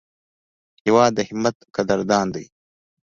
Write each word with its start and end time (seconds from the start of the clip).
هېواد 0.85 1.11
د 1.17 1.19
همت 1.29 1.57
قدردان 1.75 2.27
دی. 2.35 2.45